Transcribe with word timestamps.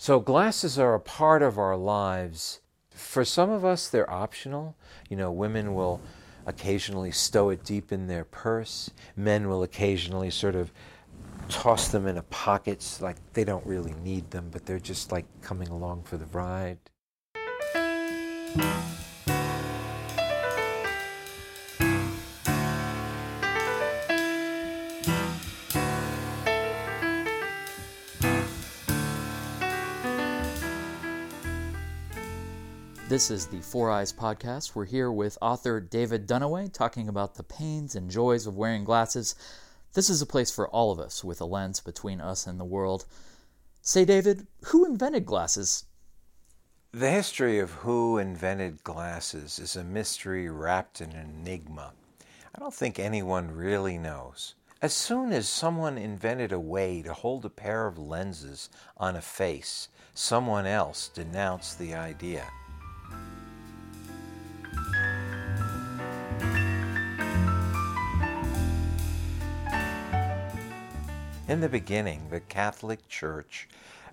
So, 0.00 0.20
glasses 0.20 0.78
are 0.78 0.94
a 0.94 1.00
part 1.00 1.42
of 1.42 1.58
our 1.58 1.76
lives. 1.76 2.60
For 2.90 3.24
some 3.24 3.50
of 3.50 3.64
us, 3.64 3.88
they're 3.88 4.08
optional. 4.08 4.76
You 5.10 5.16
know, 5.16 5.32
women 5.32 5.74
will 5.74 6.00
occasionally 6.46 7.10
stow 7.10 7.50
it 7.50 7.64
deep 7.64 7.90
in 7.90 8.06
their 8.06 8.24
purse, 8.24 8.90
men 9.16 9.48
will 9.48 9.64
occasionally 9.64 10.30
sort 10.30 10.54
of 10.54 10.72
toss 11.48 11.88
them 11.88 12.06
in 12.06 12.16
a 12.16 12.22
pockets 12.22 13.00
like 13.00 13.16
they 13.32 13.42
don't 13.42 13.66
really 13.66 13.94
need 14.04 14.30
them, 14.30 14.48
but 14.52 14.64
they're 14.64 14.78
just 14.78 15.10
like 15.10 15.26
coming 15.42 15.68
along 15.68 16.04
for 16.04 16.16
the 16.16 16.26
ride. 16.26 16.78
This 33.08 33.30
is 33.30 33.46
the 33.46 33.62
Four 33.62 33.90
Eyes 33.90 34.12
Podcast. 34.12 34.74
We're 34.74 34.84
here 34.84 35.10
with 35.10 35.38
author 35.40 35.80
David 35.80 36.28
Dunaway 36.28 36.70
talking 36.70 37.08
about 37.08 37.36
the 37.36 37.42
pains 37.42 37.94
and 37.94 38.10
joys 38.10 38.46
of 38.46 38.58
wearing 38.58 38.84
glasses. 38.84 39.34
This 39.94 40.10
is 40.10 40.20
a 40.20 40.26
place 40.26 40.50
for 40.50 40.68
all 40.68 40.90
of 40.92 40.98
us 40.98 41.24
with 41.24 41.40
a 41.40 41.46
lens 41.46 41.80
between 41.80 42.20
us 42.20 42.46
and 42.46 42.60
the 42.60 42.66
world. 42.66 43.06
Say, 43.80 44.04
David, 44.04 44.46
who 44.66 44.84
invented 44.84 45.24
glasses? 45.24 45.84
The 46.92 47.08
history 47.08 47.58
of 47.58 47.70
who 47.70 48.18
invented 48.18 48.84
glasses 48.84 49.58
is 49.58 49.74
a 49.74 49.82
mystery 49.82 50.50
wrapped 50.50 51.00
in 51.00 51.12
enigma. 51.12 51.94
I 52.54 52.58
don't 52.58 52.74
think 52.74 52.98
anyone 52.98 53.50
really 53.50 53.96
knows. 53.96 54.54
As 54.82 54.92
soon 54.92 55.32
as 55.32 55.48
someone 55.48 55.96
invented 55.96 56.52
a 56.52 56.60
way 56.60 57.00
to 57.00 57.14
hold 57.14 57.46
a 57.46 57.50
pair 57.50 57.86
of 57.86 57.96
lenses 57.96 58.68
on 58.98 59.16
a 59.16 59.22
face, 59.22 59.88
someone 60.12 60.66
else 60.66 61.08
denounced 61.08 61.78
the 61.78 61.94
idea. 61.94 62.46
In 71.48 71.60
the 71.60 71.68
beginning, 71.70 72.28
the 72.28 72.40
Catholic 72.40 73.08
Church 73.08 73.70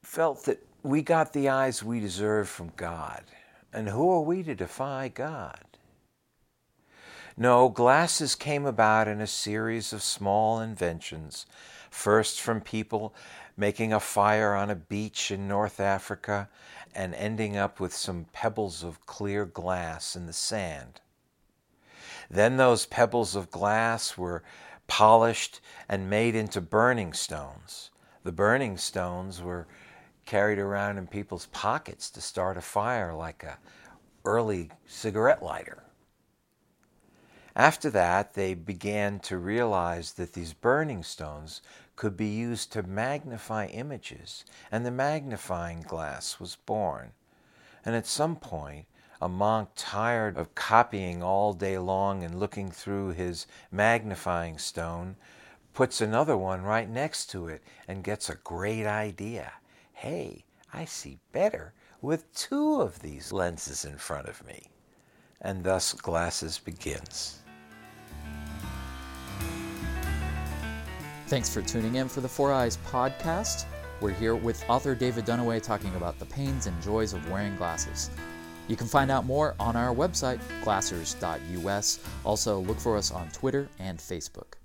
felt 0.00 0.44
that 0.44 0.64
we 0.84 1.02
got 1.02 1.32
the 1.32 1.48
eyes 1.48 1.82
we 1.82 1.98
deserve 1.98 2.48
from 2.48 2.70
God. 2.76 3.24
And 3.72 3.88
who 3.88 4.08
are 4.12 4.20
we 4.20 4.44
to 4.44 4.54
defy 4.54 5.08
God? 5.08 5.64
No, 7.36 7.68
glasses 7.68 8.36
came 8.36 8.64
about 8.64 9.08
in 9.08 9.20
a 9.20 9.26
series 9.26 9.92
of 9.92 10.04
small 10.04 10.60
inventions, 10.60 11.46
first 11.90 12.40
from 12.40 12.60
people 12.60 13.12
making 13.56 13.92
a 13.92 13.98
fire 13.98 14.54
on 14.54 14.70
a 14.70 14.76
beach 14.76 15.32
in 15.32 15.48
North 15.48 15.80
Africa 15.80 16.48
and 16.94 17.12
ending 17.16 17.56
up 17.56 17.80
with 17.80 17.92
some 17.92 18.26
pebbles 18.32 18.84
of 18.84 19.04
clear 19.04 19.44
glass 19.44 20.14
in 20.14 20.26
the 20.26 20.32
sand. 20.32 21.00
Then 22.30 22.56
those 22.56 22.86
pebbles 22.86 23.34
of 23.34 23.50
glass 23.50 24.16
were 24.16 24.44
polished, 24.86 25.60
and 25.88 26.10
made 26.10 26.34
into 26.34 26.60
burning 26.60 27.12
stones. 27.12 27.90
The 28.24 28.32
burning 28.32 28.76
stones 28.76 29.42
were 29.42 29.66
carried 30.24 30.58
around 30.58 30.98
in 30.98 31.06
people's 31.06 31.46
pockets 31.46 32.10
to 32.10 32.20
start 32.20 32.56
a 32.56 32.60
fire 32.60 33.14
like 33.14 33.44
a 33.44 33.58
early 34.24 34.70
cigarette 34.86 35.42
lighter. 35.42 35.84
After 37.54 37.88
that, 37.90 38.34
they 38.34 38.52
began 38.52 39.18
to 39.20 39.38
realize 39.38 40.12
that 40.14 40.34
these 40.34 40.52
burning 40.52 41.02
stones 41.02 41.62
could 41.94 42.16
be 42.16 42.28
used 42.28 42.70
to 42.72 42.82
magnify 42.82 43.66
images, 43.66 44.44
and 44.70 44.84
the 44.84 44.90
magnifying 44.90 45.80
glass 45.80 46.38
was 46.38 46.56
born. 46.56 47.12
And 47.84 47.94
at 47.94 48.06
some 48.06 48.36
point, 48.36 48.86
a 49.20 49.28
monk 49.28 49.70
tired 49.76 50.36
of 50.36 50.54
copying 50.54 51.22
all 51.22 51.52
day 51.52 51.78
long 51.78 52.22
and 52.22 52.38
looking 52.38 52.70
through 52.70 53.10
his 53.10 53.46
magnifying 53.70 54.58
stone 54.58 55.16
puts 55.72 56.00
another 56.00 56.36
one 56.36 56.62
right 56.62 56.88
next 56.88 57.26
to 57.26 57.48
it 57.48 57.62
and 57.86 58.02
gets 58.04 58.30
a 58.30 58.36
great 58.36 58.86
idea. 58.86 59.52
Hey, 59.92 60.44
I 60.72 60.84
see 60.84 61.18
better 61.32 61.72
with 62.00 62.32
two 62.34 62.80
of 62.80 63.00
these 63.00 63.32
lenses 63.32 63.84
in 63.84 63.96
front 63.96 64.28
of 64.28 64.46
me. 64.46 64.70
And 65.40 65.64
thus 65.64 65.92
glasses 65.92 66.58
begins. 66.58 67.40
Thanks 71.26 71.52
for 71.52 71.60
tuning 71.60 71.96
in 71.96 72.08
for 72.08 72.20
the 72.20 72.28
Four 72.28 72.52
Eyes 72.52 72.78
podcast. 72.86 73.64
We're 74.00 74.12
here 74.12 74.34
with 74.34 74.64
author 74.68 74.94
David 74.94 75.26
Dunaway 75.26 75.62
talking 75.62 75.94
about 75.96 76.18
the 76.18 76.26
pains 76.26 76.66
and 76.66 76.80
joys 76.82 77.12
of 77.12 77.28
wearing 77.30 77.56
glasses. 77.56 78.10
You 78.68 78.76
can 78.76 78.86
find 78.86 79.10
out 79.10 79.24
more 79.24 79.54
on 79.60 79.76
our 79.76 79.94
website, 79.94 80.40
glassers.us. 80.62 82.00
Also, 82.24 82.58
look 82.60 82.80
for 82.80 82.96
us 82.96 83.10
on 83.10 83.28
Twitter 83.30 83.68
and 83.78 83.98
Facebook. 83.98 84.55